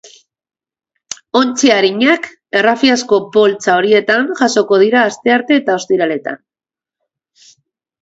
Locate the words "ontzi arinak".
1.39-2.25